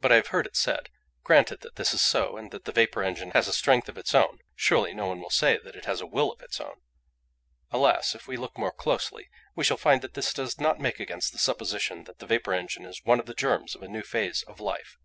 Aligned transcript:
"But 0.00 0.10
I 0.10 0.16
have 0.16 0.26
heard 0.34 0.48
it 0.48 0.56
said, 0.56 0.88
'granted 1.22 1.60
that 1.60 1.76
this 1.76 1.94
is 1.94 2.02
so, 2.02 2.36
and 2.36 2.50
that 2.50 2.64
the 2.64 2.72
vapour 2.72 3.04
engine 3.04 3.30
has 3.30 3.46
a 3.46 3.52
strength 3.52 3.88
of 3.88 3.96
its 3.96 4.12
own, 4.12 4.40
surely 4.56 4.92
no 4.92 5.06
one 5.06 5.20
will 5.20 5.30
say 5.30 5.56
that 5.62 5.76
it 5.76 5.84
has 5.84 6.00
a 6.00 6.04
will 6.06 6.32
of 6.32 6.40
its 6.40 6.60
own?' 6.60 6.80
Alas! 7.70 8.16
if 8.16 8.26
we 8.26 8.36
look 8.36 8.58
more 8.58 8.72
closely, 8.72 9.28
we 9.54 9.62
shall 9.62 9.76
find 9.76 10.02
that 10.02 10.14
this 10.14 10.32
does 10.32 10.58
not 10.58 10.80
make 10.80 10.98
against 10.98 11.32
the 11.32 11.38
supposition 11.38 12.02
that 12.06 12.18
the 12.18 12.26
vapour 12.26 12.54
engine 12.54 12.84
is 12.84 13.02
one 13.04 13.20
of 13.20 13.26
the 13.26 13.34
germs 13.34 13.76
of 13.76 13.84
a 13.84 13.88
new 13.88 14.02
phase 14.02 14.42
of 14.48 14.58
life. 14.58 14.96